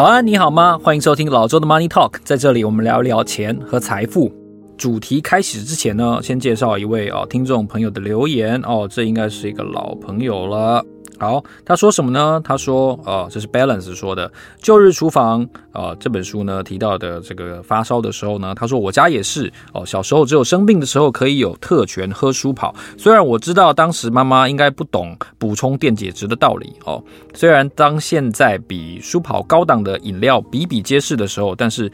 [0.00, 0.78] 早安，你好吗？
[0.82, 4.32] 欢迎收听老周的 Money Talk，在这里我们聊一聊钱和财富。
[4.78, 10.82] 主题开始之前呢，先介绍一位哦听众朋友的留言哦，这应该是一个老朋友了。
[11.20, 12.40] 好，他说什么呢？
[12.42, 14.26] 他说，呃，这是 Balance 说的
[14.56, 22.74] 《旧日厨房》呃这本书呢提到的这个发烧的时候呢，他说我家也是哦，小时候只有生病的时候可以有特权喝舒跑。
[22.96, 31.92] 虽然我知道当时妈妈应该不懂补充电解质的道理哦，虽然当现在比舒跑高档的饮料比比皆是的时候，但是。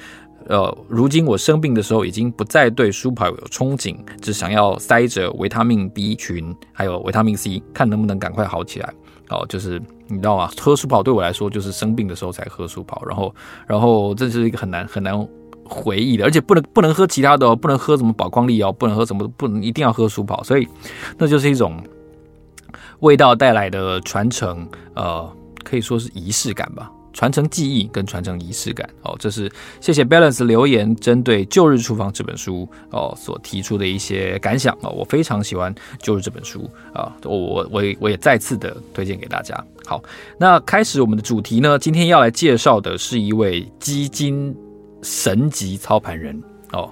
[0.48, 8.94] 呃，如今我生病的时候，已经不再对舒跑有憧憬，只想要塞着维他命 B 群，还有维他命 C，看能不能赶快好起来。
[9.30, 10.50] 哦，就是你知道吗？
[10.58, 13.02] 喝舒跑对我来说，就是生病的时候才喝舒跑。
[13.06, 13.34] 然后，
[13.66, 15.14] 然后这是一个很难很难
[15.64, 20.42] 回忆的，而且不能不能喝其他的哦，不能喝什么宝矿力哦，不能喝什么，不能一定要喝舒跑。
[20.44, 20.68] 所以，
[21.18, 21.82] 那就是一种
[23.00, 25.28] 味道带来的传承，呃，
[25.64, 26.90] 可以说是仪式感吧。
[27.16, 29.50] 传承记忆跟传承仪式感哦，这是
[29.80, 39.58] 谢谢 Balance 留言针对《旧日厨房》这本书哦所提出的一些感想哦，我非常喜欢《旧日》这本书啊，我我我也我也再次的推荐给大家。
[39.86, 40.02] 好，
[40.38, 44.54] 那开始我们的主题呢，今天要来介绍的是一位基金
[45.00, 46.38] 神级操盘人
[46.72, 46.90] 哦，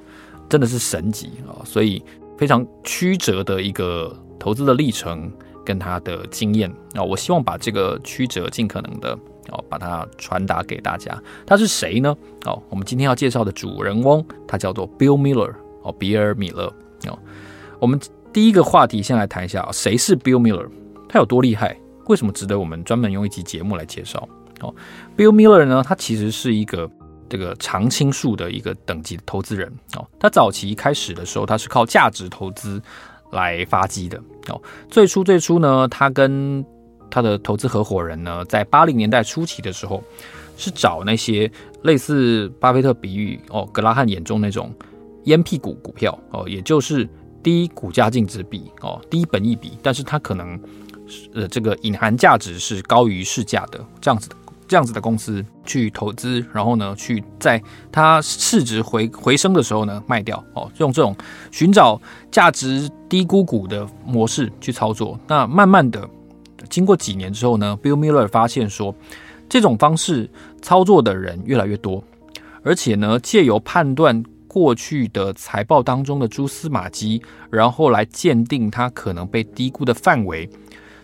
[0.48, 2.02] 真的是神级哦，所以
[2.39, 5.30] 非常曲折的一个投资的历程
[5.67, 9.19] 跟他的经验啊，我希望把这个曲折尽可能的。
[9.50, 11.20] 哦，把它传达给大家。
[11.46, 12.16] 他是谁呢？
[12.46, 15.54] 哦，我们今天要介绍的主人翁，他叫做 Bill Miller。
[15.82, 16.72] 哦，比尔·米勒。
[17.08, 17.18] 哦，
[17.78, 18.00] 我们
[18.32, 20.66] 第一个话题先来谈一下，谁是 Bill Miller？
[21.08, 21.78] 他有多厉害？
[22.06, 24.26] 为什么值得我们专门用一集节目来介绍？
[24.60, 24.74] 哦
[25.16, 25.82] ，Bill Miller 呢？
[25.86, 26.90] 他其实是一个
[27.28, 29.70] 这个常青树的一个等级的投资人。
[29.96, 32.80] 哦，他早期开始的时候，他是靠价值投资
[33.32, 34.18] 来发迹的。
[34.48, 36.64] 哦，最初最初呢，他跟
[37.14, 40.02] 他的投资合伙人呢，在八零年代初期的时候，
[40.57, 41.48] 是找那些
[41.83, 44.75] 类似巴菲特比喻哦，格拉汉眼中那种
[45.27, 47.08] 烟屁股股票哦，也就是
[47.41, 50.58] 低股价净值比哦，低本益比，但是它可能
[51.33, 54.35] 呃这个隐含价值是高于市价的这样子的
[54.67, 61.14] 这样子的公司去投资，然后呢，去在它市值回回升的时候呢卖掉哦，用这种
[61.52, 62.01] 寻找
[62.33, 66.11] 价值低估股的模式去操作，那慢慢的。
[66.74, 68.92] 经过几年之后呢，Bill Miller 发现说，
[69.48, 70.29] 这种方式
[70.61, 72.02] 操作的人越来越多，
[72.64, 80.51] 而且呢，借由判断过去的财报当中的蛛丝马迹，然后来鉴定它可能被低估的范围。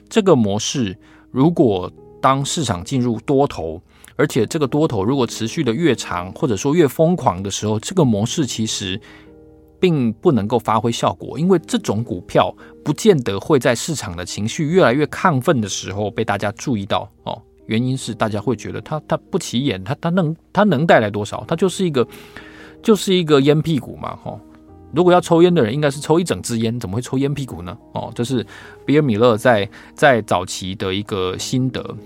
[0.09, 0.99] 这个模式，
[1.31, 1.89] 如果
[2.21, 3.81] 当市场进入多头，
[4.17, 9.01] 而且这个多头如果持续的越长，或者说越疯狂的时候，这个模式其实。
[9.81, 12.55] 并不能够发挥效果，因为这种股票
[12.85, 17.41] 不见得会在市场的情绪越来越亢奋的时候被大家注意到哦。
[17.67, 21.45] 原因是大家会觉得它它不起眼，它它能它能带来多少？
[21.49, 22.07] 它就是一个
[22.83, 24.39] 就是一个烟屁股嘛，哦。
[24.93, 27.79] 如果要抽烟的人，应该是抽一整支烟，怎么会抽烟屁股呢？
[27.93, 28.45] 哦，这是
[28.85, 31.97] 比尔米勒在在早期的一个心得。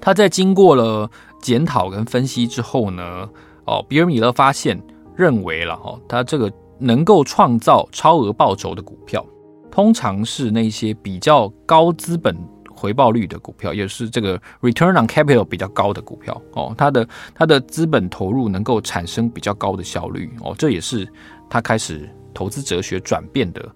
[0.00, 1.08] 他在经过了
[1.40, 3.28] 检讨跟分析之后呢，
[3.64, 4.76] 哦，比尔米勒发现
[5.14, 6.52] 认为了哦，他这个。
[6.78, 9.24] 能够创造超额报酬的股票，
[9.70, 12.36] 通常是那些比较高资本
[12.76, 16.74] 回报率的股票，也是这个 return on capital 比较高的股票哦。
[16.76, 21.08] 它的它的资本投入能够产生比较高的效率哦，这也是
[21.48, 23.68] 他开始投资哲学转变的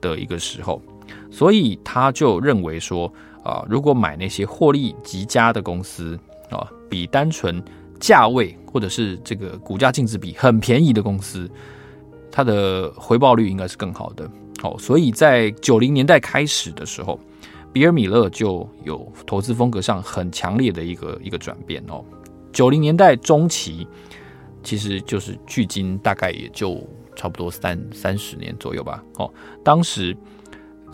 [0.00, 0.80] 的一个时候。
[1.30, 3.12] 所以他就认为说
[3.44, 6.18] 啊，如果买那些获利极佳的公司
[6.50, 7.62] 啊，比单纯
[8.00, 11.48] 价位或者是这个股价净值比很便宜的公司。
[12.36, 14.30] 它的回报率应该是更好的，
[14.62, 17.18] 哦，所以在九零年代开始的时候，
[17.72, 22.04] 比尔米勒就有投资风格上很强烈的一个一个转变哦。
[22.52, 23.88] 九零年代中期，
[24.62, 26.78] 其实就是距今大概也就
[27.14, 29.02] 差不多三三十年左右吧。
[29.14, 29.32] 哦，
[29.64, 30.14] 当时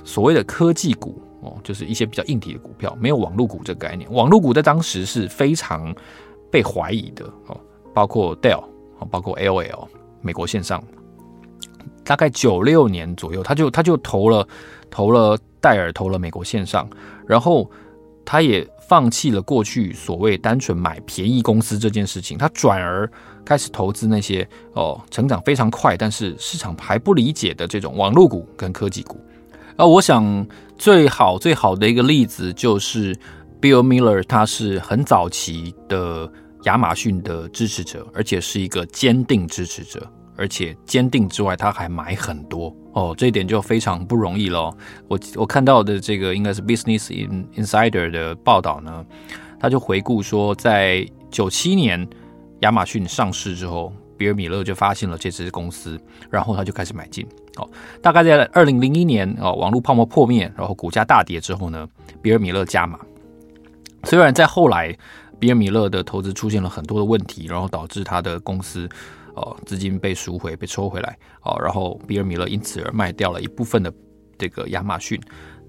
[0.04, 4.08] 所谓的科技股哦，就是一些比较硬体的股票，没有网络股这个概念。
[4.12, 5.92] 网络股在当时是非常
[6.52, 7.60] 被怀疑的哦，
[7.92, 8.62] 包括 Dell，
[9.10, 9.88] 包括 AOL，
[10.20, 10.80] 美国线上。
[12.04, 14.46] 大概九六年左右，他就他就投了
[14.90, 16.88] 投了戴尔，投了美国线上，
[17.26, 17.70] 然后
[18.24, 23.10] 他也放弃了过去所谓单纯买便宜公司这件事情，他转而
[23.44, 29.20] 开始投资那些哦成长非常快，但是市场还不理解的这种网络股跟科技股。
[29.76, 30.46] 而我想
[30.76, 33.16] 最好最好的一个例子就是
[33.60, 36.30] Bill Miller，他是很早期的
[36.64, 40.06] 亚马逊的支持者，而且是一个坚定支持者。
[40.36, 44.74] 而且坚定之外，他还买很多哦，这一点就非常不容易了。
[45.08, 47.10] 我我看到的这个应该是 Business
[47.54, 49.04] Insider 的报道呢，
[49.60, 52.08] 他就回顾说，在九七年
[52.60, 56.00] 亚马逊上市之后，比尔米勒就发现了这支公司，
[56.30, 57.26] 然后他就开始买进。
[57.56, 57.68] 哦，
[58.00, 61.86] 大概在二零零一年哦，网络泡沫破灭，然后股价大跌之后呢，
[62.22, 62.98] 比尔米勒加码。
[64.04, 64.96] 虽然在后来，
[65.38, 68.88] 比尔米勒的投资出现了很多的问题，然后导致他的公司
[69.34, 73.92] 哦资金被赎回、被抽回来哦，然后比尔米勒因此而卖掉了一部分的
[74.38, 75.20] 这个亚马逊，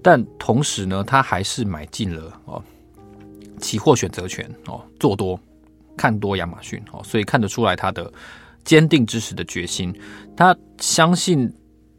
[0.02, 2.62] 但同时呢，他还是买进了哦
[3.58, 5.38] 期货选择权哦，做多
[5.96, 8.12] 看多亚马逊哦，所以看得出来他的
[8.64, 9.94] 坚定支持的决心。
[10.36, 11.52] 他相信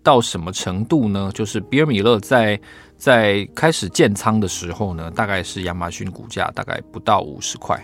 [0.04, 1.32] 到什么程度呢？
[1.34, 2.60] 就是比尔米勒在。
[2.98, 7.76] 在开始建仓的时候呢，大概是亚马逊股价大概不到五十块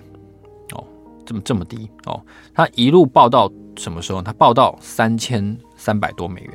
[0.72, 0.82] 哦，
[1.26, 2.26] 这么这么低哦。
[2.54, 3.52] 他一路报到
[3.82, 4.22] 什么时候？
[4.22, 6.54] 它报到三千三百多美元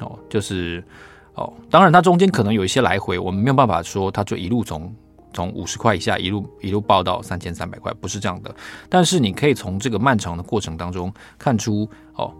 [0.00, 0.82] 哦，就是
[1.34, 4.94] 哦，当然它中间可能有一些来回，我们没有办法说它就一路从
[5.32, 8.54] 从五十块以下一路一路报到三千三百块，不是这样的。
[8.88, 12.32] 但是你可以从这个漫长的过程当中看出哦，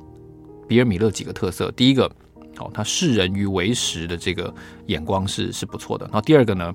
[0.67, 2.11] 比尔米勒几个特色，第一个。
[2.59, 4.51] 哦，他视人于为食的这个
[4.87, 6.07] 眼光是是不错的。
[6.07, 6.75] 然后第二个呢，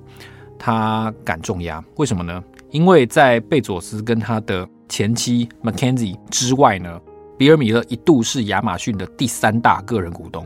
[0.60, 2.44] 他敢重压，为什么呢？
[2.70, 7.00] 因为在贝佐斯跟他的前妻 Mackenzie 之外呢，
[7.38, 10.46] 比尔米勒一度是亚马逊的第三大个人股东。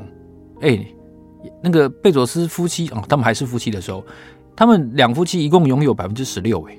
[0.62, 0.86] 哎，
[1.64, 4.06] 那个贝佐斯夫妻哦，他们还是夫妻的时候，
[4.56, 6.62] 他们两夫妻一共拥有百分之十六。
[6.70, 6.78] 哎，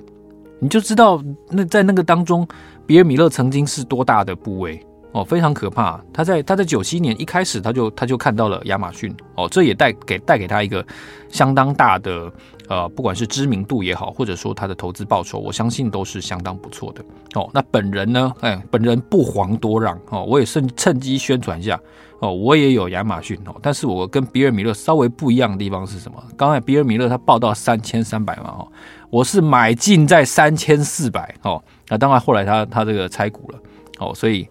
[0.61, 1.21] 你就知道
[1.51, 2.47] 那在那个当中，
[2.85, 4.81] 比尔米勒曾经是多大的部位。
[5.17, 5.99] 哦，非常可怕。
[6.13, 9.11] 他在他在九七年一开始，他就他就看到了亚马逊。
[9.33, 10.85] 哦，这也带给带给他一个
[11.27, 12.31] 相当大的
[12.69, 17.03] 呃，不管是知名度也好，或者说他的投资报酬，我相信都是相当不错的。
[17.33, 18.31] 哦，那本人呢？
[18.41, 19.99] 哎，本人不遑多让。
[20.09, 21.79] 哦，我也趁趁机宣传一下。
[22.19, 23.35] 哦，我也有亚马逊。
[23.47, 26.23] 哦，但是我跟比尔米勒稍微不一样的地方是什么？
[26.37, 28.45] 刚才比尔米勒他报到三千三百万。
[28.45, 28.67] 哦，
[29.09, 31.33] 我是买进在三千四百。
[31.41, 33.59] 哦，那当然后来他他这个拆股了。
[33.97, 34.47] 哦，所以。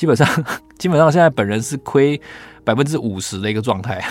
[0.00, 0.26] 基本上，
[0.78, 2.18] 基本上现在本人是亏
[2.64, 4.02] 百分之五十的一个状态，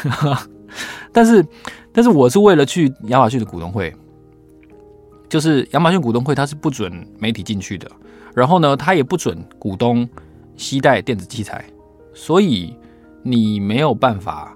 [1.11, 1.43] 但是，
[1.91, 3.91] 但是我是为了去亚马逊的股东会，
[5.27, 7.89] 就是亚马逊股东会，它是不准媒体进去的，
[8.35, 10.07] 然后呢，它也不准股东
[10.55, 11.65] 携带电子器材，
[12.13, 12.77] 所以
[13.23, 14.55] 你没有办法，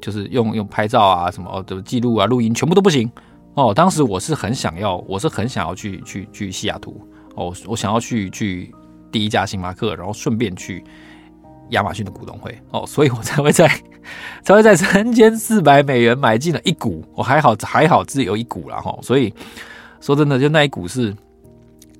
[0.00, 3.10] 就是用用拍照啊什么哦的记录啊录音全部都不行
[3.54, 3.74] 哦。
[3.74, 7.04] 当时我是很想要，我是很想要去去去西雅图
[7.34, 8.72] 哦，我想要去去。
[9.14, 10.82] 第一家星巴克，然后顺便去
[11.68, 13.68] 亚马逊的股东会哦，所以我才会在
[14.42, 19.32] 才会在三千四百美元买进了一股，我还好还好只有一股了哈，所以
[20.00, 21.14] 说真的，就那一股是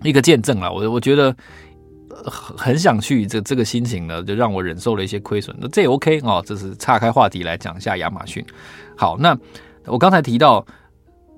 [0.02, 1.32] 一个见证了，我我觉得
[2.56, 8.44] 很想去，这这个心情呢，就让我忍受了一些亏损，那这也 OK 哦，这是岔开话题来讲一下亚马逊。
[8.96, 9.38] 好，那
[9.87, 10.67] 我刚才提到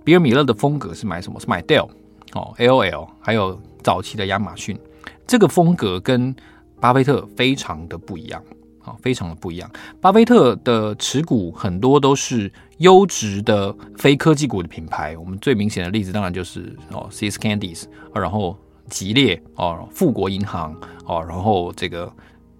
[0.04, 1.38] 比尔米勒的风格是买什么？
[1.38, 1.90] 是买 Dell
[2.32, 4.78] 哦，L O L，还有早期的亚马逊。
[5.26, 6.34] 这个风格跟
[6.80, 8.42] 巴菲特非常的不一样，
[8.82, 9.70] 啊，非常的不一样。
[10.00, 17.84] 巴菲特的持股很多都是优质的非科技股的品牌，我们最明显的例子当然就是哦，See's Candies，
[18.14, 18.56] 然后
[18.88, 20.74] 吉列哦，富国银行
[21.06, 22.12] 哦，然后这个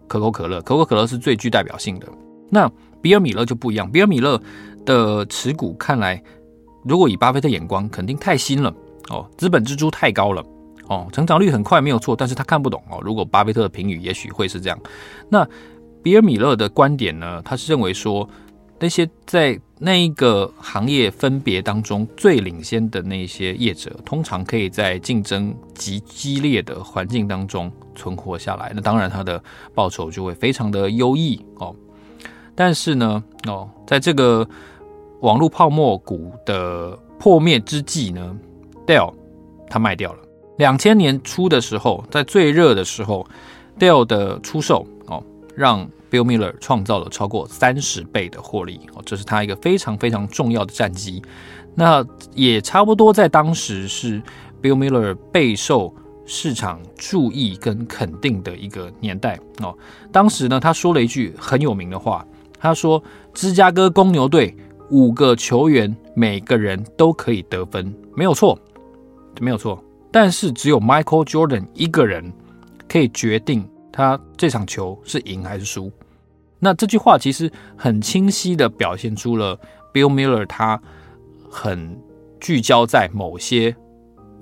[0.08, 2.08] 可口可乐，可口可乐是最具代表性的。
[2.50, 2.70] 那
[3.02, 4.40] 比尔米勒就不一样，比尔米勒
[4.84, 6.20] 的持股看来，
[6.84, 8.74] 如果以巴菲特眼光，肯定太新了
[9.10, 10.42] 哦，资本支出太高了。
[10.88, 13.00] 哦，成长率很快没有错，但是他看不懂哦。
[13.02, 14.78] 如果巴菲特的评语也许会是这样，
[15.28, 15.46] 那
[16.02, 17.42] 比尔米勒的观点呢？
[17.44, 18.28] 他是认为说，
[18.78, 28.70] 那些在那一个行业分别当中最领先的那些业者，通常可以在竞争极激烈的环境当中存活下来。
[28.74, 29.42] 那当然，他的
[29.74, 31.74] 报酬就会非常的优异哦。
[32.54, 34.48] 但是呢，哦，在这个
[35.20, 38.38] 网络泡沫股的破灭之际呢
[38.86, 39.12] ，Dell
[39.68, 40.20] 他卖掉了。
[40.56, 43.26] 两千年初的时候，在最热的时候
[43.78, 45.22] ，Dell 的出售哦，
[45.54, 51.22] 让 Bill Miller 创造了超过三十倍的获利哦，这是他一个非常非常重要的战绩。
[51.74, 54.22] 那也差不多在当时是
[54.62, 55.94] Bill Miller 备受
[56.24, 59.76] 市场注意跟肯定的一个年代哦。
[60.10, 62.26] 当时呢，他说了一句很有名的话，
[62.58, 63.02] 他说
[63.34, 64.56] ：“芝加哥公牛队
[64.90, 68.58] 五个球员每个人都可以得分，没有错，
[69.38, 69.78] 没有错。”
[70.18, 72.32] 但是只有 Michael Jordan 一个人
[72.88, 75.92] 可以决定他这场球是赢还是输。
[76.58, 79.60] 那这句话其实很清晰地表现出了
[79.92, 80.80] Bill Miller 他
[81.50, 82.00] 很
[82.40, 83.76] 聚焦在某些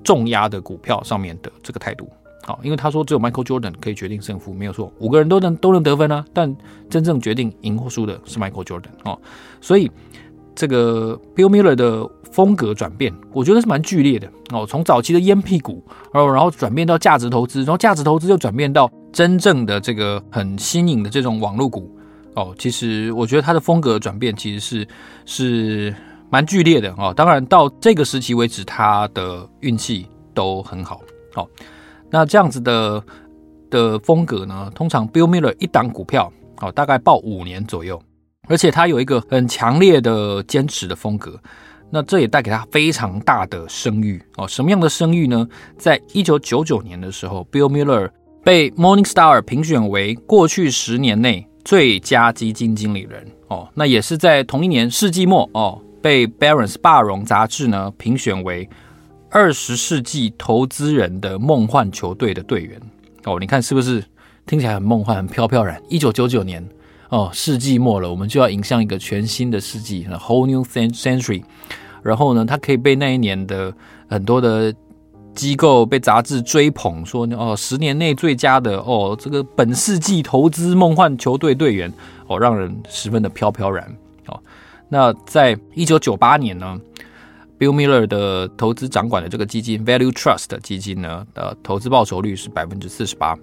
[0.05, 2.09] 重压的股票上面的这个态度。
[2.45, 6.25] 好，因为他说只有 Michael Jordan 可以决定胜负，没有错，五个人都能都能得分啊。
[6.33, 6.57] 但
[6.89, 9.21] 真正决定赢或输的是 Michael Jordan 哦。
[9.61, 9.91] 所以
[10.55, 14.67] 这个 Bill Miller 的风格转变，我觉得是蛮剧烈的哦。
[14.67, 21.91] 从早期的烟屁股，哦然后转变到价值投资，然后价值投资又转变到真正的这个很新颖的这种网络股
[22.35, 22.55] 哦。
[22.59, 24.89] 其实我觉得他的风格转变其实是
[25.27, 25.95] 是
[26.31, 27.13] 蛮剧烈的哦。
[27.15, 31.01] 当然到这个时期为止，他的运气都很好
[31.35, 31.49] 哦。
[32.11, 33.03] 那这样子的
[33.71, 38.01] 的风格呢，通常 Bill Miller 一档股票哦，大概报五年左右。
[38.47, 41.41] 而且他有一个很强烈的坚持的风格，
[41.91, 44.47] 那这也带给他非常大的声誉哦。
[44.47, 45.49] 什么样的声誉呢？
[45.79, 48.11] 在一九九九年的时候，Bill Miller
[48.43, 53.69] 被 Morningstar 评选为过去十年内最佳基金经理人哦。
[53.75, 58.69] 那也是在同一年世纪末哦，被 Barron's 巴荣杂志呢评选为
[59.31, 62.81] 二十世纪投资人的梦幻球队的队员
[63.25, 63.39] 哦。
[63.41, 64.05] 你看是不是
[64.45, 65.81] 听起来很梦幻、很飘飘然？
[65.89, 66.63] 一九九九年。
[67.15, 71.45] 哦，世纪末了，我们就要迎向一个全新的世纪 whole new century。
[72.03, 73.73] 然后呢，他可以被那一年的
[74.09, 74.75] 很多的
[75.33, 81.89] 机构、被杂志追捧，说哦，十年内最佳的哦，这个本世纪投资梦幻球队队员
[82.27, 83.89] 哦，让人十分的飘飘然。
[84.27, 84.41] 哦，
[84.89, 86.77] 那在一九九八年呢
[87.61, 93.39] ，Bill Miller 的投资掌管的这个基金 Value Trust 基金呢，呃，投资报酬率是百分之四十八，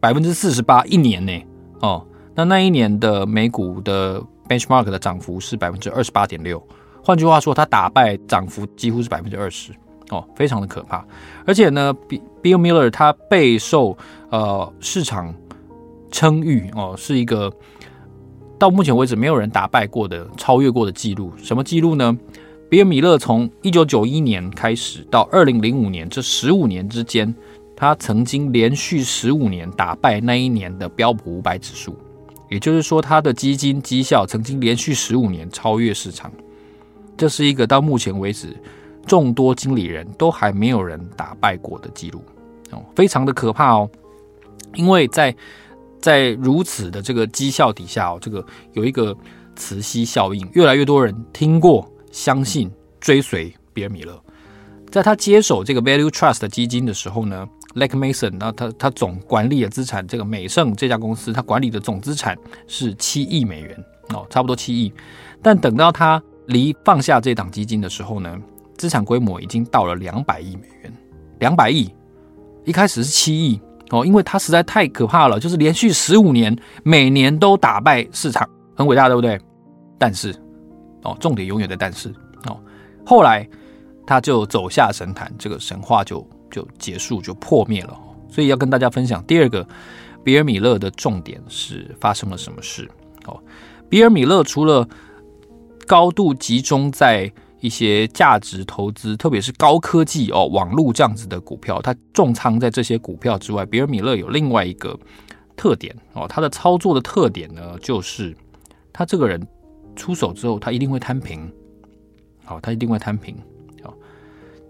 [0.00, 1.44] 百分之四十八一年呢，
[1.80, 2.06] 哦。
[2.34, 6.62] 那那一年的美股的 benchmark 的涨幅是百分之二十八点六，
[7.04, 9.72] 换句话说，它打败涨幅几乎是百分之二十
[10.10, 11.04] 哦，非常的可怕。
[11.44, 11.94] 而且呢
[12.42, 13.96] ，Bill Miller 他备受
[14.30, 15.34] 呃市场
[16.10, 17.52] 称誉哦，是一个
[18.58, 21.32] 到目前为止没有人打败过的、超越过的记录。
[21.36, 22.16] 什么记录呢？
[22.70, 27.34] 比尔米勒从一九九一年开始到二零零五年这十五年之间，
[27.76, 31.94] 他曾经连续十五年打败那一年的标普五百指数。
[32.52, 36.30] 也就是说，他的基金绩效曾经连续十五年超越市场，
[37.16, 38.54] 这是一个到目前为止
[39.06, 42.22] 众多经理人都还没有人打败过的记录
[42.70, 43.88] 哦，非常的可怕哦。
[44.74, 45.34] 因为在
[45.98, 48.44] 在如此的这个绩效底下哦，这个
[48.74, 49.16] 有一个
[49.56, 54.22] 磁吸效应，越来越多人听过、相信、追随比尔米勒。
[54.90, 62.36] 在他接手这个 Value Trust 的基金的时候呢，Legg Mason，那他他总管理的资产，这个美盛这家公司，他管理的总资产
[62.66, 64.92] 是七亿美元哦，差不多七亿。
[65.42, 68.38] 但等到他离放下这档基金的时候呢，
[68.76, 70.92] 资产规模已经到了两百亿美元。
[71.38, 71.92] 两百亿，
[72.64, 73.60] 一开始是七亿
[73.90, 79.40] 哦，因为他实在太可怕了，就是连续十五年每年都打败市场，很伟大，对不对？
[79.98, 80.34] 但是
[81.02, 82.08] 哦，重点永远在但是
[82.46, 82.56] 哦，
[83.04, 83.48] 后来
[84.06, 86.24] 他就走下神坛，这个神话就。
[86.52, 87.98] 就结束，就破灭了。
[88.30, 89.66] 所以要跟大家分享第二个，
[90.22, 92.88] 比尔米勒的重点是发生了什么事？
[93.26, 93.42] 哦，
[93.88, 94.88] 比尔米勒除了
[95.86, 97.30] 高度集中在
[97.60, 104.98] 一些价值投资，特别是高科技哦、网络这样子的股票，他重仓在这些股票之外，比尔米勒有另外一个
[105.56, 108.34] 特点哦，他的操作的特点呢，就是
[108.92, 109.46] 他这个人
[109.94, 111.52] 出手之后，他一定会摊平，
[112.44, 113.36] 好，他一定会摊平。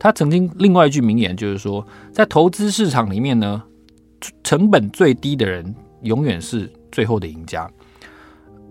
[0.03, 3.63] 他曾经另外一句名言就是说，在投资市场里面呢，
[4.43, 7.71] 成本最低的人永远是最后的赢家，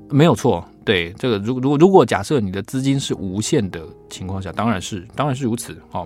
[0.10, 0.68] 没有错。
[0.84, 5.82] 对这个，如如如果假设你的资金是无限的情况下，当然是当然是如此。
[5.94, 6.06] 哦，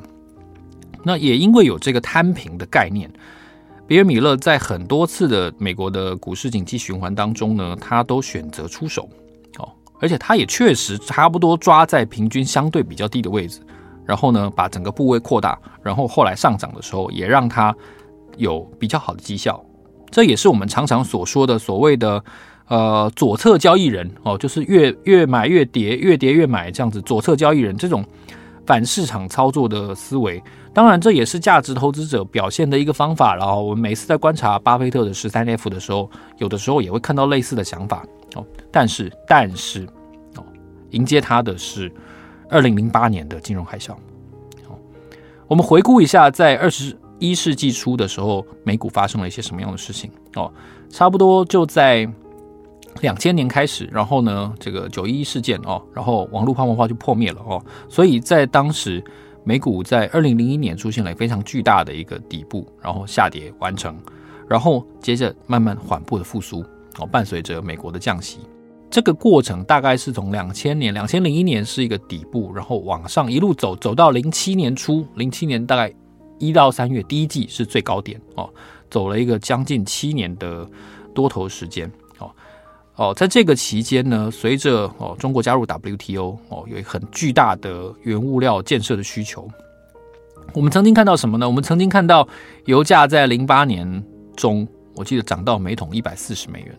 [1.03, 3.11] 那也因为有这个摊平的概念，
[3.87, 9.09] 比尔米勒在很多次的美国的股市景气循环当中呢，他都选择出手。
[9.57, 9.67] 哦，
[9.99, 13.59] 而且他也确实差不多抓在平均相对比较低的位置。
[14.05, 17.75] 然后呢，把整个部位扩大，然后后来上涨的时候，也让它
[18.37, 19.63] 有比较好的绩效。
[20.11, 22.23] 这也是我们常常所说的所谓的
[22.67, 27.01] 呃左侧交易人哦，就是越越买越跌，越跌越买这样子。
[27.01, 28.05] 左侧交易人这种
[28.65, 30.41] 反市场操作的思维，
[30.73, 33.35] 当然这也是价值投资者表现的一个方法。
[33.35, 38.45] 然后我们每次在观察巴菲特的十三 F 的时候，有的时候也会看到类似的想法哦。
[38.71, 39.85] 但是，但是
[40.35, 40.43] 哦，
[40.91, 41.91] 迎接他的是。
[42.49, 43.95] 二零零八年的金融海啸，
[45.47, 50.09] 我们回顾一下，在二十一世纪初的时候，美股发生了一些什么样的事情？
[50.35, 50.51] 哦，
[50.89, 52.07] 差不多就在
[53.01, 59.03] 两千年开始，然后呢，这个九一一事件哦，然后网络泡沫化就破灭了哦，所以在当时，
[59.43, 63.95] 美股在二零零一年出现了非常巨大的一个底部，然后下跌完成，
[64.47, 66.65] 然后接着慢慢缓步的复苏
[66.97, 68.39] 哦，伴随着美国的降息。
[68.89, 75.93] 这个过程大概是从两千年、两千零一年是一个底部，然后往上一路走，走到零七年初，零七年大概
[76.39, 78.49] 一到三月第一季是最高点哦，
[78.89, 80.65] 走了一个将近七年的
[81.13, 82.31] 多头时间哦。
[82.95, 89.45] 哦，在这个期间呢，随着哦中国加入 WTO 哦，有一很巨大的原物料建设的需求。
[90.53, 91.45] 我们曾经看到什么呢？
[91.45, 92.25] 我们曾经看到
[92.65, 94.01] 油价在零八年
[94.37, 94.65] 中，
[94.95, 96.77] 我记得涨到每桶一百四十美元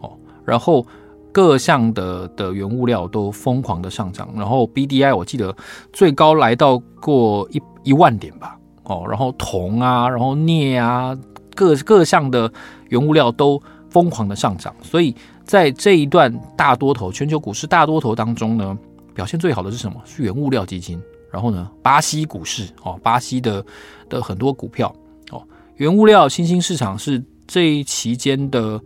[0.00, 0.16] 哦，
[0.46, 0.86] 然后
[1.32, 5.54] 各项的的原物料都疯狂的上涨，然后 BDI 我记得
[5.92, 11.16] 最高来到过一一万点吧哦，然后铜啊，然后镍啊，
[11.54, 12.52] 各各项的
[12.88, 18.76] 原物料都疯狂的上涨，所以在这一段大多头全球股市大多头当中呢，
[19.14, 20.00] 表现最好的是什么？
[20.04, 21.00] 是原物料基金。
[21.32, 23.64] 然后呢，巴西股市哦，巴西的
[24.08, 24.92] 的很多股票
[25.30, 25.40] 哦，
[25.76, 28.80] 原物料新兴市场是这一期间的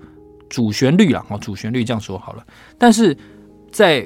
[0.54, 2.46] 主旋律啦，哦，主旋律这样说好了。
[2.78, 3.16] 但是
[3.72, 4.02] 在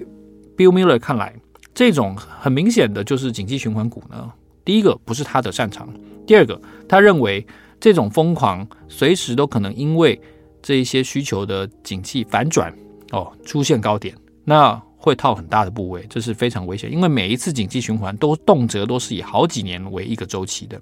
[0.56, 1.34] Bill Miller 看来，
[1.74, 4.32] 这种很明显的就是景气循环股呢，
[4.64, 5.92] 第一个不是他的擅长，
[6.26, 7.46] 第二个他认为
[7.78, 10.18] 这种疯狂随时都可能因为
[10.62, 12.74] 这一些需求的景气反转
[13.12, 14.14] 哦，出现高点，
[14.44, 14.80] 那。
[15.00, 20.78] 会套很大的部位，这是非常危险，因为每一次景气循环都动辄都是以好几年为一个周期的，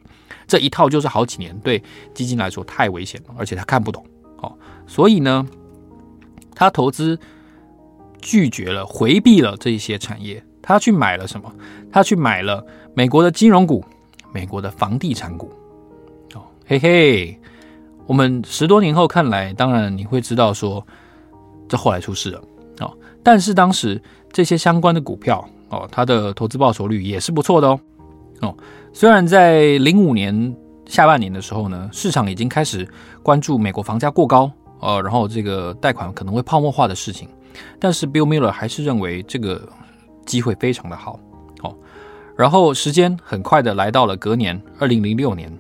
[0.47, 1.81] 这一套就是好几年，对
[2.15, 4.03] 基金来说太危险了，而且他看不懂，
[4.39, 4.51] 哦，
[4.87, 5.47] 所以呢，
[6.55, 7.19] 他投资
[8.21, 11.53] 拒绝了，回避了这一些产业，他去买了什么？
[11.93, 12.65] 他去买了
[12.95, 13.85] 美国的金融股，
[14.33, 15.51] 美国的房地产股，
[16.35, 17.41] 哦，嘿嘿，
[18.07, 20.85] 我们十多年后看来，当然你会知道说，
[21.69, 22.43] 这后来出事了。
[22.81, 24.01] 哦，但是当时
[24.31, 27.81] 这些相关的股票哦，它的投资报酬率也是不错的哦。
[28.43, 28.57] 哦，
[28.93, 32.87] 虽然在零五年下半年的时候呢，市场已经开始
[33.23, 37.29] 关注美国房价过高，呃，然后这个贷款可能会泡沫化的事情，
[37.79, 39.69] 但是 Bill Miller 还是认为这个
[40.25, 41.19] 机会非常的好。
[41.63, 41.75] 哦，
[42.37, 45.53] 然后时间很快的来到了隔年二零零六年，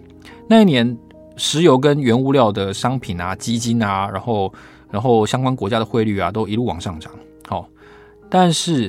[0.49, 0.97] 那一年
[1.37, 4.53] 石油跟原物料的商品啊、基金啊，然后。
[4.89, 7.13] 然后相关国家的汇率啊，都一路往上涨。
[7.49, 7.67] 好、哦，
[8.31, 8.89] 但是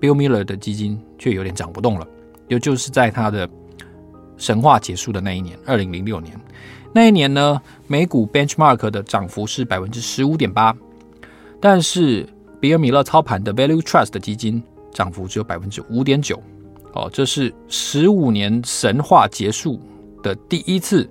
[0.00, 2.08] Bill Miller 的基金却有点涨不动了。
[2.48, 3.48] 也就是在他的
[4.38, 6.34] 神话结束的那一年，二零零六年
[6.96, 10.74] 那一年呢，美股 Benchmark 的涨幅是百分之十五点八，
[11.60, 12.26] 但是
[12.58, 14.62] 比尔米勒操盘的 Value Trust 的基金
[14.94, 16.42] 涨幅只有百分之五点九。
[16.94, 19.78] 哦，这是十五年神话结束
[20.22, 21.06] 的第一次，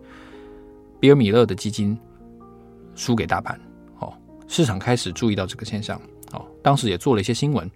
[0.99, 1.95] 比尔米勒的基金
[2.95, 3.55] 输给大盘。
[3.99, 4.11] 哦
[4.47, 7.69] 市场开始注意到这个现象，哦，当时也做了一些新闻。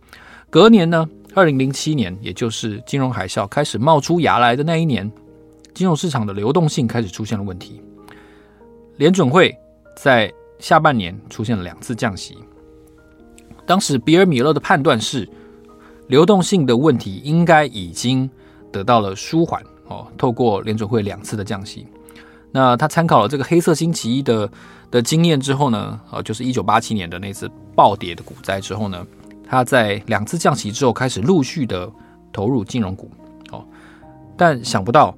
[0.49, 5.07] 隔年呢，二零零七年，也就是金融海啸开始冒出芽来的那一年，
[5.75, 7.79] 金融市场的流动性开始出现了问题。
[8.99, 9.57] 联准会
[9.95, 12.37] 在下半年出现了两次降息。
[13.65, 15.27] 当时比尔米勒的判断是，
[16.07, 18.29] 流动性的问题应该已经
[18.73, 21.87] 得到了舒缓，哦，透过联准会两次的降息。
[22.51, 24.51] 那他参考了这个黑色星期一的
[24.91, 29.07] 的经验之后呢，呃，就是一九八七年的那次暴跌的股灾之后呢，
[29.47, 31.89] 他在两次降息之后开始陆续的
[32.33, 33.09] 投入金融股，
[33.51, 33.63] 哦，
[34.35, 35.15] 但想不到，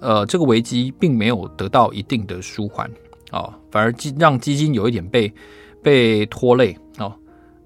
[0.00, 2.90] 呃，这个危机并没有得到一定的舒缓，
[3.32, 5.32] 哦，反而基让基金有一点被
[5.82, 7.12] 被拖累，哦，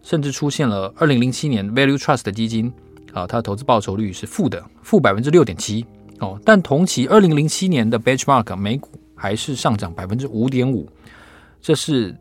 [0.03, 2.73] 甚至出现了二零零七年 Value Trust 的基金，
[3.13, 5.85] 啊，它的投资报酬率是负的，负百分之六点七。
[6.21, 10.89] 哦，但同期二零零七年的 Benchmark 美股还是上涨百分之五点五，
[11.61, 12.17] 这是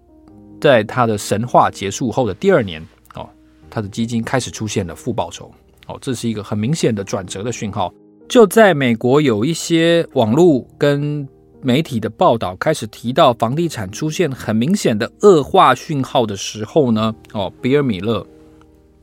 [0.59, 2.81] 在它的神话结束后的第二年
[3.13, 3.29] 哦，
[3.69, 5.53] 它的基金开始出现了负报酬
[5.85, 7.93] 哦，这是一个很明显的转折的讯号。
[8.31, 11.27] 就在美国有一些网络跟
[11.61, 18.25] 媒体的报道开始提到房地产出现很明显的恶化讯号的时候呢，哦，比尔米勒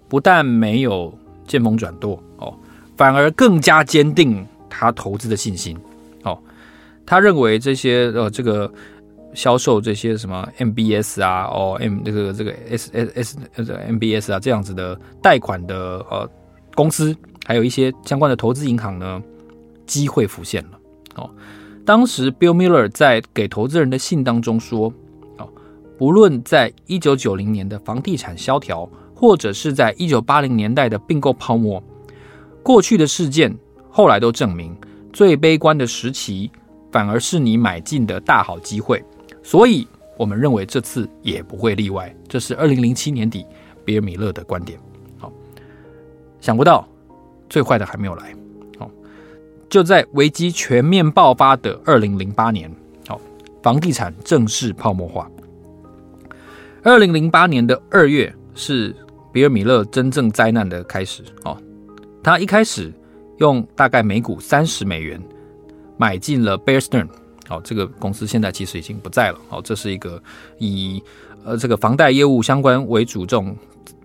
[0.09, 1.13] 不但没有
[1.47, 2.57] 见风转舵哦，
[2.97, 4.43] 反而更加坚定。
[4.71, 5.77] 他投资的信心，
[6.23, 6.39] 哦，
[7.05, 8.71] 他认为这些呃，这个
[9.35, 16.27] 销售这些什么 MBS 啊，哦，M 这个这个 S S S 呃 MBS 啊这样子的贷款的呃
[16.75, 17.15] 公司，
[17.49, 19.23] 还有一些相关的投资银行呢，
[19.87, 20.79] 机会浮现了。
[21.15, 21.31] 哦，
[21.83, 24.93] 当时 Bill Miller 在给投资人的信当中说，
[25.39, 25.49] 哦，
[25.97, 31.83] 不论在一九九零年的房地产萧条，或者是在一九八零年代的并购泡沫，
[32.63, 33.57] 过去的事件。
[33.89, 34.77] 后来都证明，
[35.11, 36.51] 最悲观的时期
[36.93, 39.03] 反而是你买进的大好机会，
[39.43, 42.15] 所以我们认为这次也不会例外。
[42.29, 43.47] 这是二零零七年底
[43.87, 44.79] 比尔米勒的观点。
[45.17, 45.33] 好，
[46.43, 46.87] 想不到
[47.49, 48.35] 最坏的还没有来。
[48.79, 48.91] 好，
[49.69, 52.71] 就在危机全面爆发的二零零八年，
[53.07, 53.21] 好，
[53.63, 55.31] 房地产正式泡沫化。
[56.83, 58.95] 二零零八年的二月是
[59.33, 61.23] 比尔米勒真正灾难的开始。
[61.45, 61.57] 哦，
[62.23, 62.93] 他一开始。
[63.39, 65.23] 用大概每股三十美元
[65.97, 67.07] 买进了 Bear Stearns
[67.47, 69.39] 好，这个公司现在其实已经不在了。
[69.49, 70.21] 好，这是一个
[70.59, 71.01] 以
[71.45, 73.57] 呃这个房贷业务相关为主，这种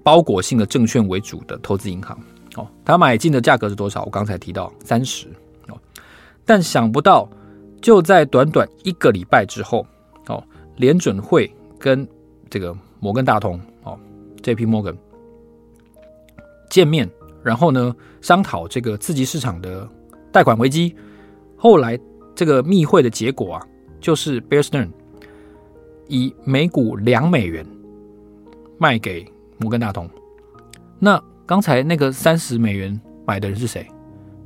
[0.03, 2.15] 包裹性的证券为主的投资银行。
[2.55, 4.03] 哦，他买进的价格是多少？
[4.03, 5.27] 我刚才提到三十。
[5.67, 5.77] 哦，
[6.45, 7.29] 但想不到
[7.81, 9.85] 就在短短一个礼拜之后，
[10.27, 10.43] 哦，
[10.77, 12.07] 联准会跟
[12.49, 13.97] 这个摩根大通，哦
[14.41, 14.65] ，J.P.
[14.65, 14.95] Morgan
[16.69, 17.09] 见面，
[17.43, 19.87] 然后呢商讨这个刺激市场的
[20.31, 20.95] 贷款危机。
[21.57, 21.99] 后来
[22.35, 23.67] 这个密会的结果啊，
[23.99, 24.91] 就是 Bear Stearns
[26.07, 27.65] 以每股两美元
[28.77, 29.25] 卖给
[29.57, 30.09] 摩根大通。
[30.99, 33.85] 那刚才那个三十美元买的人是谁？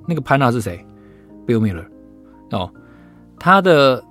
[0.08, 0.84] 那个潘娜是谁
[1.46, 1.86] ？Bill Miller
[2.52, 2.72] 哦，
[3.40, 4.04] 他的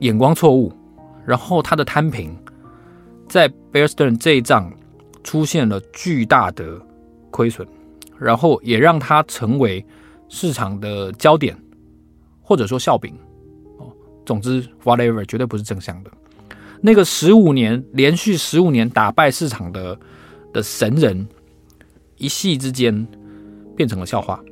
[0.00, 0.72] 眼光错误，
[1.24, 2.36] 然后他的摊平，
[3.28, 4.72] 在 Bear Stearns 这一仗
[5.22, 6.80] 出现了巨大的
[7.30, 7.66] 亏损，
[8.18, 9.84] 然后也让他成为
[10.28, 11.56] 市场的焦点，
[12.42, 13.14] 或者说笑柄
[13.78, 13.92] 哦。
[14.24, 16.10] 总之，whatever 绝对不是正向的。
[16.80, 19.96] 那个十五年连续十五年打败市场的
[20.52, 21.26] 的神人。
[22.16, 23.06] 一夕之间
[23.76, 24.42] 变成了笑话，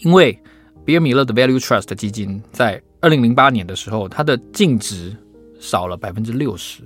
[0.00, 0.38] 因为
[0.84, 5.16] 比尔米勒的 Value Trust 基金在二零零八年的时候，它的净值
[5.60, 6.82] 少了百分之六十，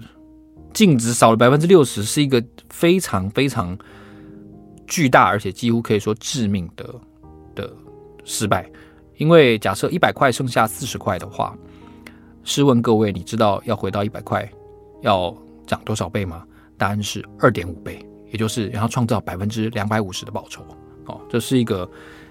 [0.72, 3.76] 净值少了百分之六十是一个非常非常
[4.87, 6.94] 巨大，而且几乎可以说致命的
[7.54, 7.72] 的
[8.24, 8.70] 失败。
[9.16, 11.56] 因为假设一百块剩下四十块的话，
[12.42, 14.50] 试问各位，你知道要回到一百块
[15.02, 16.44] 要涨多少倍吗？
[16.78, 18.04] 答案是二点五倍。
[18.30, 20.62] 也就是然后创造百分之两百五十的报酬，
[21.06, 21.88] 哦，这是一个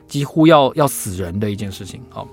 [0.07, 2.25] 几乎要要死人的一件事情，哦，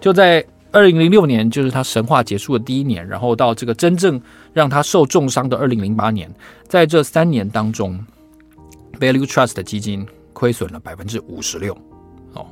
[0.00, 4.20] 就在二零零六年，就是他神话结束的第一年，然后到这个真正
[4.52, 6.28] 让他受重伤的二零零八年，
[6.66, 7.98] 在这三年当中
[8.98, 11.72] ，Value Trust 的基金亏损了百分之五十六，
[12.34, 12.46] 哦，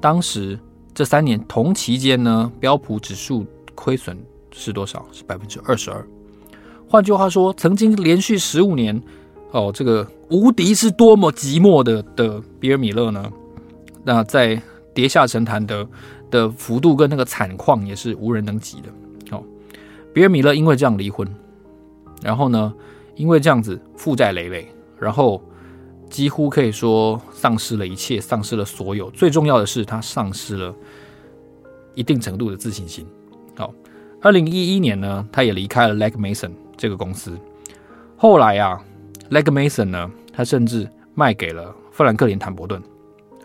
[0.00, 0.58] 当时
[0.94, 4.16] 这三年同期间呢，标普指数亏损
[4.52, 5.06] 是多少？
[5.10, 6.06] 是百分之二十二。
[6.86, 9.02] 换句话说，曾经连续十五年。
[9.52, 13.30] 哦，这个无敌是多么寂寞的的比尔米勒呢？
[14.04, 14.60] 那在
[14.94, 15.86] 跌下神坛的
[16.30, 19.36] 的幅度跟那个惨况也是无人能及的。
[19.36, 19.42] 哦，
[20.14, 21.26] 比尔米勒因为这样离婚，
[22.22, 22.72] 然后呢，
[23.16, 25.42] 因为这样子负债累累，然后
[26.08, 29.10] 几乎可以说丧失了一切，丧失了所有。
[29.10, 30.72] 最重要的是，他丧失了
[31.96, 33.04] 一定程度的自信心。
[33.56, 33.74] 好，
[34.22, 37.36] 二零一一年呢，他也离开了 Legg Mason 这个公司。
[38.16, 38.80] 后来啊。
[39.30, 42.82] Leg Mason 呢，他甚至卖给了富兰克林坦伯顿。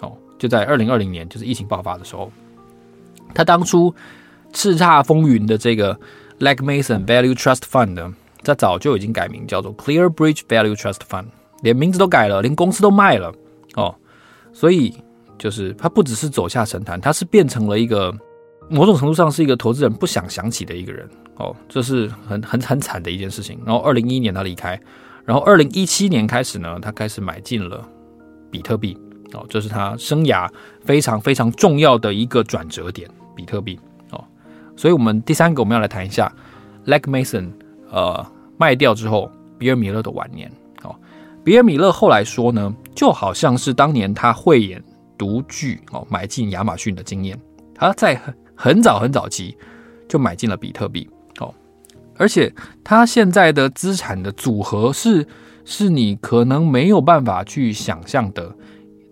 [0.02, 2.32] 哦，就在二零二零年，就是疫情爆发的时候，
[3.34, 3.94] 他当初
[4.52, 5.98] 叱咤风云的这个
[6.40, 11.26] Leg Mason Value Trust Fund 呢，他早就已经改名叫做 Clear Bridge Value Trust Fund，
[11.62, 13.32] 连名字都改了，连公司都卖了。
[13.76, 13.94] 哦，
[14.52, 14.96] 所以
[15.38, 18.12] 就是他不只是走下神坛，他是变成了一个
[18.70, 21.08] 某种程度上是一个投资人不想想起的一个人。
[21.38, 23.60] 哦，这是很很很惨的一件事情。
[23.66, 24.82] 然后二零一一年他离开。
[25.26, 27.84] 然后，二零一七年开始呢，他开始买进了
[28.52, 28.96] 比特币，
[29.34, 30.48] 哦，这是他生涯
[30.84, 33.80] 非常非常重要的一个转折点，比特币，
[34.12, 34.24] 哦，
[34.76, 36.32] 所以我们第三个我们要来谈一下
[36.86, 37.52] ，Leg Mason，
[37.90, 38.24] 呃，
[38.58, 40.52] 卖掉之后，比尔米勒的晚年，
[40.84, 40.96] 哦，
[41.44, 44.84] 比尔米勒后来说呢，就好像是当年他慧眼
[45.18, 47.36] 独具，哦，买进亚马逊的经验，
[47.74, 49.58] 他在很很早很早期
[50.08, 51.10] 就买进了比特币。
[52.18, 55.28] 而且他现在的资产的组合是，
[55.66, 58.56] 是你可能没有办法去想象的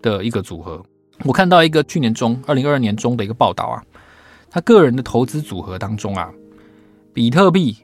[0.00, 0.82] 的一个组合。
[1.24, 3.82] 我看到一个去年中，二零二二年中的一个报道啊，
[4.50, 6.30] 他个人的投资组合当中啊，
[7.12, 7.76] 比特币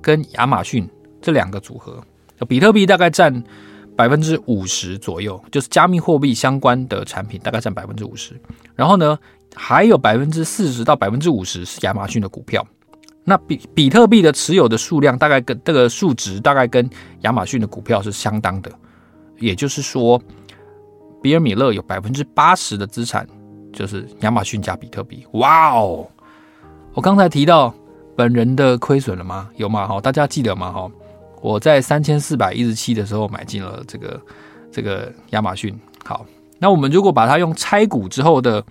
[0.00, 0.88] 跟亚马逊
[1.20, 2.02] 这两个组合，
[2.48, 3.42] 比特币大概占
[3.96, 8.40] 百分之五十左右，就是加密货币相关的产品大概占百分之五十，
[8.74, 9.18] 然后呢，
[9.54, 12.66] 还有百分之四十到百分之五十是亚马逊的股票。
[13.28, 16.88] 那比比特币的持有的数量大概跟这个数值大概跟
[17.20, 18.72] 亚马逊的股票是相当的，
[19.38, 20.18] 也就是说，
[21.22, 23.28] 比尔米勒有百分之八十的资产
[23.70, 25.26] 就是亚马逊加比特币。
[25.32, 26.08] 哇哦！
[26.94, 27.74] 我刚才提到
[28.16, 29.50] 本人的亏损了吗？
[29.56, 29.86] 有吗？
[29.86, 30.72] 哈，大家记得吗？
[30.72, 30.90] 哈，
[31.42, 34.20] 我在三千四百一十七的时候买进了这个
[34.72, 35.78] 这个亚马逊。
[36.02, 36.24] 好，
[36.58, 38.64] 那我们如果把它用拆股之后的。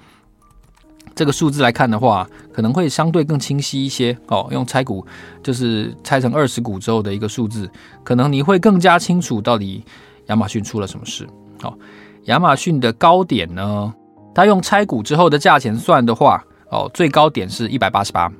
[1.15, 4.47] 这个数字来看的话，可能会相对更清晰一些哦。
[4.51, 5.05] 用拆股，
[5.41, 7.69] 就是拆成二十股之后的一个数字，
[8.03, 9.83] 可能你会更加清楚到底
[10.27, 11.27] 亚马逊出了什么事。
[11.63, 11.77] 哦，
[12.25, 13.93] 亚马逊的高点呢，
[14.33, 18.31] 它用拆股之后的价钱算的话，哦，最高点是一百八十八，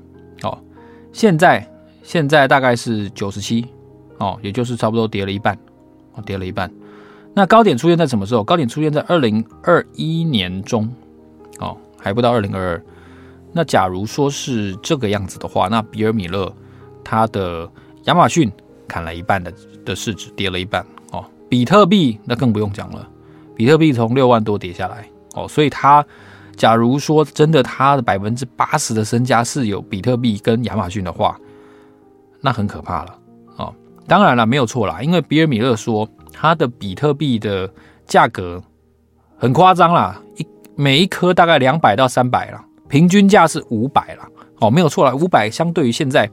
[0.44, 0.58] 哦，
[1.12, 1.68] 现在
[2.04, 3.66] 现在大概是九十七，
[4.20, 5.58] 哦，也就是差不多跌了一半，
[6.14, 6.72] 哦，跌了一半。
[7.34, 8.44] 那高点出现在什么时候？
[8.44, 10.92] 高点出现在二零二一年中，
[11.60, 11.78] 哦。
[12.08, 12.84] 还不到二零二二，
[13.52, 16.50] 那假如说是这个样子的话，那比尔米勒
[17.04, 17.70] 他的
[18.06, 18.50] 亚马逊
[18.88, 21.26] 砍了一半的的市值，跌了一半哦。
[21.50, 23.06] 比特币那更不用讲了，
[23.54, 26.06] 比特币从六万多跌下来哦，所以他
[26.56, 31.38] 假如说真的他的百分之八十的身家是有比特币跟亚马逊的话，
[32.40, 33.20] 那很可怕了
[33.58, 33.76] 哦。
[34.08, 37.70] 当然了，没有错啦，因为比尔米勒说他的比特币的
[38.06, 38.64] 价格
[39.38, 40.22] 很夸张啦，
[40.78, 42.64] 每一颗大概两百到三百啦。
[42.88, 44.24] 平均价是五百了，
[44.60, 46.30] 哦，没有错了，五百相对于现在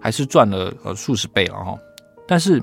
[0.00, 1.78] 还是赚了呃数十倍了哈。
[2.26, 2.60] 但是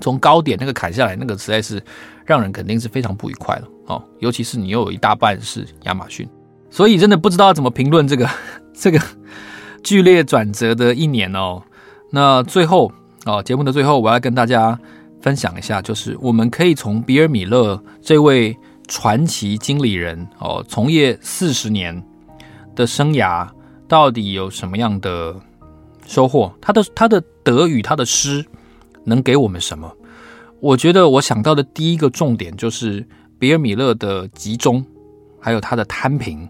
[0.00, 1.82] 从高点那个砍下来，那个实在是
[2.24, 4.00] 让人肯定是非常不愉快了哦。
[4.20, 6.28] 尤其是你又有一大半是亚马逊，
[6.70, 8.30] 所以真的不知道怎么评论这个
[8.72, 9.00] 这个
[9.82, 11.60] 剧烈转折的一年哦。
[12.10, 12.92] 那最后
[13.26, 14.78] 哦，节目的最后，我要跟大家
[15.20, 18.56] 分享一下，就是我们可以从比尔米勒这位
[18.90, 22.04] 传奇经理人哦，从业四十年。
[22.76, 23.46] 的生涯
[23.88, 25.34] 到底有什么样的
[26.06, 26.50] 收获？
[26.62, 28.46] 他的他的得与他的失
[29.04, 29.92] 能给我们什么？
[30.60, 33.06] 我觉得我想到的第一个重点就是
[33.38, 34.82] 比尔米勒的集中，
[35.40, 36.48] 还有他的摊平，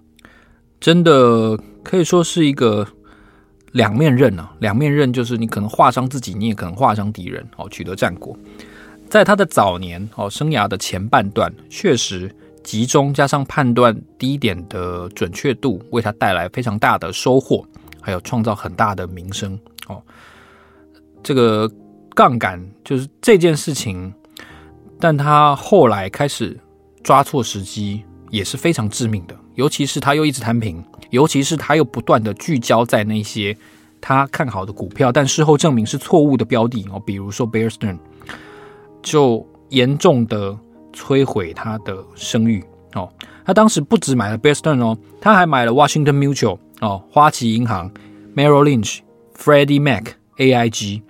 [0.79, 2.87] 真的可以说是一个
[3.73, 4.53] 两面刃啊！
[4.61, 8.37] 两面刃就是你可能划伤自己，你也可能划伤敌人哦，取得战果。
[9.11, 12.35] 在他的早年哦，生涯的前半段，确实。
[12.63, 17.65] 集中加上判断低点的准确度，为他带来非常大的收获，
[18.03, 20.01] 还有创造很大的名声哦。
[21.23, 21.69] 这个
[22.15, 24.13] 杠杆就是这件事情，
[25.01, 26.55] 但他后来开始
[27.03, 29.35] 抓错时机，也是非常致命的。
[29.55, 33.57] 尤其是他又一直摊平，尤其是他又不断的聚焦在那些
[34.03, 37.99] 他看好的股票，但事后证明是错误的标的哦，比如说 Bear Stearns，
[39.03, 40.59] 就严重的。
[40.93, 43.09] 摧毁他的声誉哦，
[43.45, 47.89] 他当时不止买了 Bear Stearns 哦，他还买了 Washington Mutual 哦，花旗银行、
[48.35, 48.99] Merrill Lynch、
[49.39, 51.03] Freddie Mac、AIG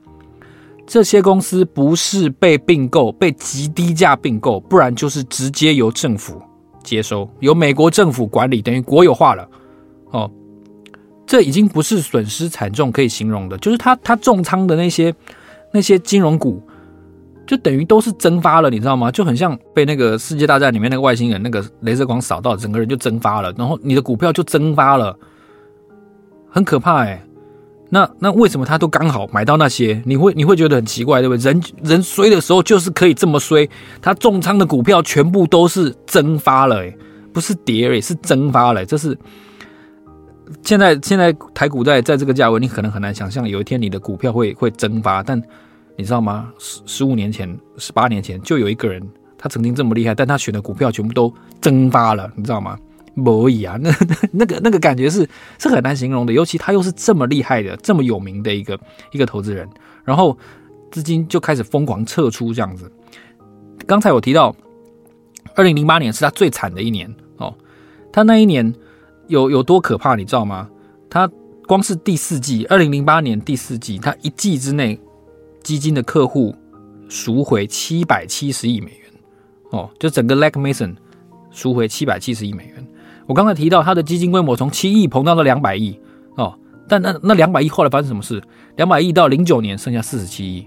[0.87, 6.43] 这些公司不是被并购，被极低价并购，不然就是直接由政府
[6.85, 9.49] 接收，由美国政府管理，等于国有化了
[10.11, 10.31] 哦。
[11.27, 15.15] 这已经不是损失惨重可以形容的，就是他他重仓的那些
[15.73, 16.63] 那些金融股。
[17.51, 19.11] 就等于都是蒸发了，你知道吗？
[19.11, 25.19] 就很像被那个世界大战里面那个外星人那个镭射光扫到，整个人就蒸发了，然后你的股票就蒸发了，
[26.49, 27.21] 很可怕哎。
[27.89, 30.01] 那那为什么他都刚好买到那些？
[30.07, 31.43] 你会你会觉得很奇怪，对不对？
[31.43, 33.69] 人人衰的时候就是可以这么衰，
[34.01, 36.97] 他重仓的股票全部都是蒸发了，哎，
[37.33, 38.87] 不是跌哎，是蒸发了。
[38.87, 39.19] 这是
[40.63, 45.43] 现在现在台股在在这个价位，你可能很难想象有一天你的股票会会蒸发，但。
[45.97, 46.53] 你知道吗？
[46.59, 52.79] 十十五年前、十八年前，就有一个人，他曾经这么厉害，但他选的股票全部都蒸发了，你知道吗？
[53.17, 53.91] 不一啊，那
[54.33, 56.33] 那个那个感觉是是很难形容的。
[56.33, 58.79] 尤其他又是这么厉害的、这么有名的一个
[59.13, 59.69] 一个投资人，
[60.05, 60.39] 然后
[60.91, 62.91] 资金就开始疯狂撤出这样子。
[63.87, 64.55] 刚才我提到，
[65.55, 67.53] 二零零八年是他最惨的一年哦。
[68.13, 68.73] 他那一年
[69.27, 70.71] 有有多可怕，你知道吗？
[71.11, 71.29] 他
[71.67, 74.99] 光是第四季，二零零八年第四季，他一季之内。
[75.63, 76.55] 基金的客户
[77.09, 79.13] 赎回七百七十亿美元，
[79.71, 80.95] 哦，就整个 Leg Mason
[81.51, 82.87] 赎回七百七十亿美元。
[83.27, 85.99] 我刚才提到他的基金规模从七亿膨胀到两百亿，
[86.37, 88.43] 哦，但那那两百亿后来发生什么事？
[88.77, 90.67] 两百亿到零九年剩下四十七亿，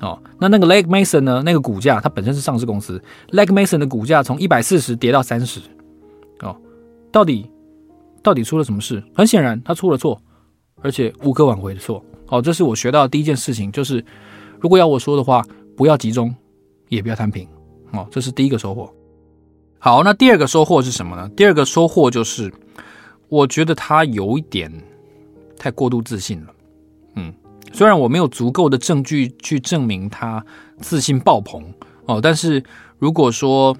[0.00, 1.42] 哦，那那个 Legg Mason 呢？
[1.44, 5.60] 那个股价它本身是上市公司，Legg Mason 的股价从一百四十跌到三十，
[6.40, 6.54] 哦，
[7.10, 7.50] 到底
[8.22, 9.02] 到底出了什么事？
[9.14, 10.20] 很显然他出了错，
[10.82, 12.04] 而且无可挽回的错。
[12.28, 14.04] 好，这是我学到的第一件事情，就是
[14.58, 15.44] 如果要我说的话，
[15.76, 16.34] 不要集中，
[16.88, 17.46] 也不要摊平。
[17.92, 18.92] 哦，这是第一个收获。
[19.78, 21.30] 好，那第二个收获是什么呢？
[21.36, 22.52] 第二个收获就是，
[23.28, 24.72] 我觉得他有一点
[25.56, 26.52] 太过度自信了。
[27.14, 27.32] 嗯，
[27.72, 30.44] 虽然我没有足够的证据去证明他
[30.80, 31.62] 自信爆棚
[32.06, 32.60] 哦，但是
[32.98, 33.76] 如果说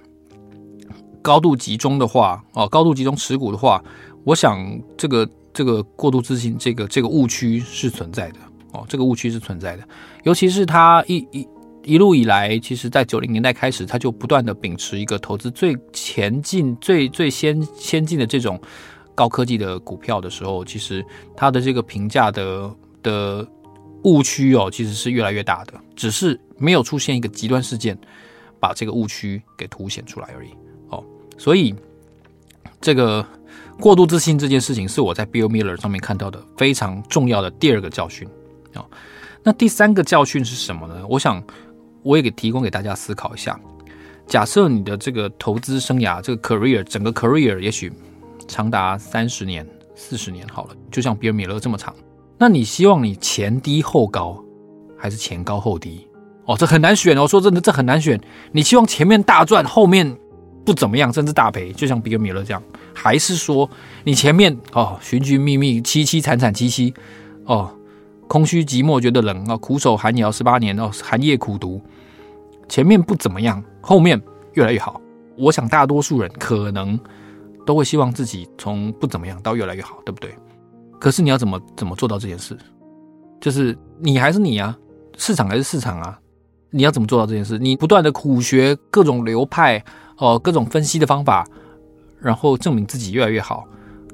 [1.21, 3.83] 高度集中的话，哦，高度集中持股的话，
[4.23, 5.29] 我想这个。
[5.57, 8.38] 这个过度自信，这个这个误区是存在的
[8.73, 9.88] 哦，这个误区是存在的。
[10.23, 11.49] 尤其是他一一
[11.83, 18.61] 一路以来，其实在九零年代开始，他就不断的秉持一个投资最前进、最最先先进的这种
[19.14, 21.03] 高科技的股票的时候，其实
[21.35, 22.71] 他的这个评价的
[23.03, 23.49] 的
[24.03, 27.99] 误区哦，其实是越来越大的，只是没有出现一个极端事件
[28.61, 30.51] 把这个误区给凸显出来而已
[30.90, 31.03] 哦。
[31.38, 31.75] 所以
[32.79, 33.27] 这个。
[33.79, 38.27] 过度自信这件事情是我在 Bill Miller 上面看到的非常重要的第二个教训
[38.75, 38.85] 啊。
[39.43, 41.05] 那第三个教训是什么呢？
[41.09, 41.43] 我想
[42.03, 43.59] 我也给提供给大家思考一下。
[44.27, 47.93] 假设你的这个投资生涯，这个 career 整个 career 也许
[48.49, 51.95] 长达三十年、四十年好了，就像比尔·米勒这么长，
[52.37, 54.43] 那你希望你前低后高，
[54.99, 56.09] 还是前高后低？
[56.47, 57.27] 哦，这很难选哦。
[57.27, 58.21] 说真的，这很难选。
[58.51, 60.17] 你希望前面大赚，后面
[60.67, 62.61] 不怎么样，甚至大赔，就像比尔·米勒这样，
[62.93, 63.71] 还是说
[64.03, 66.93] 你前面哦，寻寻觅觅，凄凄惨惨戚戚，
[67.45, 67.73] 哦，
[68.27, 71.81] 空虚寂寞觉得冷啊，苦守寒窑十八年哦，寒夜苦读，
[72.69, 74.21] 前面不怎么样，后面
[74.55, 75.01] 越来越好。
[75.39, 76.99] 我想大多数人可能
[77.65, 80.35] 都会希望自己从不怎么样到越来越好，对不对？
[80.99, 82.57] 可是你要怎么怎么做到这件事？
[83.41, 84.77] 就是你还是你啊，
[85.17, 86.19] 市场还是市场啊。
[86.71, 87.59] 你要怎么做到这件事？
[87.59, 89.83] 你不断的苦学各种流派，
[90.19, 91.47] 哦、呃，各种分析的方法，
[92.21, 93.65] 然后证明自己越来越好。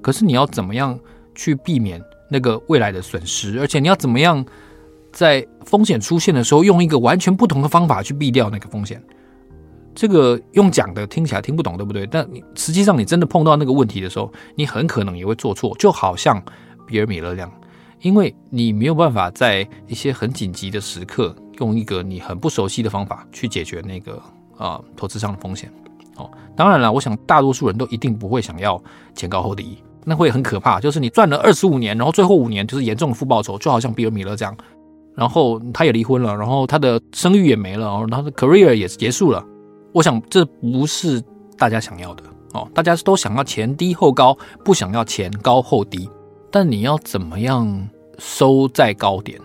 [0.00, 0.98] 可是你要怎么样
[1.34, 3.58] 去避免那个未来的损失？
[3.60, 4.44] 而且你要怎么样
[5.12, 9.02] 在风险出现的时候，用一个完全不同的方法去避掉那个风险？
[9.94, 12.06] 这个用讲的听起来听不懂，对不对？
[12.06, 16.42] 但你实际上你真的碰到那个问题的时候，你很可能也会做错，就好像
[16.86, 17.52] 比尔·米勒这样，
[18.00, 21.36] 因为你没有办法在一些很紧急的时刻。
[21.58, 24.14] 用一个你很不熟悉的方法去解决那个
[24.56, 25.70] 啊、呃、投资上的风险
[26.16, 28.82] 哦，当然了，我想大多数人都一定不会想要
[29.14, 30.80] 前高后低，那会很可怕。
[30.80, 34.56] 就是你赚了二十五年，然后最后五年就是严重的负报酬，就好像比尔米勒这样，
[35.14, 39.44] 然后他也离婚了，然后他的声誉也没了，然后他的 career 也结束了。
[39.92, 41.22] 我想这不是
[41.56, 42.22] 大家想要的
[42.54, 46.08] 哦，大家都想要前低后高，不想要前高后低。
[46.50, 49.40] 但你要怎么样收在高点？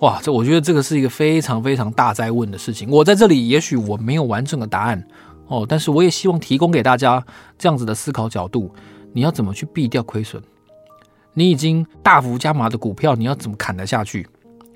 [0.00, 2.90] 哇，这我觉得这个是一个非常非常大哉问的事情。
[2.90, 5.02] 我在这里也许我没有完整的答案
[5.48, 7.24] 哦，但是我也希望提供给大家
[7.58, 8.72] 这样子的思考角度。
[9.12, 10.42] 你要怎么去避掉亏损？
[11.34, 14.26] 你已经大幅加码的股票，你要怎么砍得下去？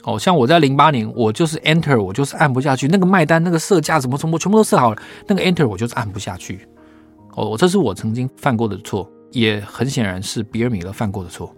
[0.04, 2.88] 哦，像我在零八年，我就是 Enter，我就是按不下去。
[2.88, 6.66] 那个卖单、那个设价怎么怎么全部都设好了，那个 Enter 我就是按不下去。
[7.34, 11.54] 哦，这是我曾经犯过的错，也很显然是比尔米勒犯过的错。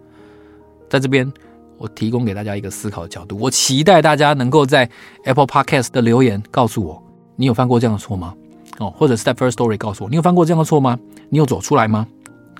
[0.88, 1.32] 在这边。
[1.78, 4.88] 我提供给大家一个思考的角度，我期待大家能够在
[5.24, 7.02] Apple Podcast 的留言告诉我，
[7.34, 8.32] 你有犯过这样的错吗？
[8.78, 10.98] 哦，或者是在 first story，告诉我，你有犯过这样的错吗？
[11.28, 12.06] 你有走出来吗？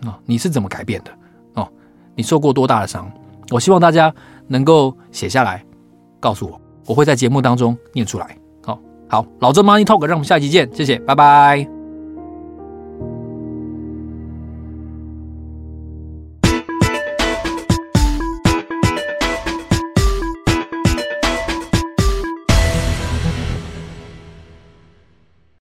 [0.05, 1.11] 啊、你是怎么改变的？
[1.55, 1.68] 哦，
[2.14, 3.11] 你受过多大的伤？
[3.51, 4.12] 我希望大家
[4.48, 5.64] 能够写下来，
[6.18, 8.37] 告诉我，我会在节目当中念出来。
[8.64, 11.82] 好、哦，好，老郑 Money Talk，让我们下期见，谢谢，拜拜。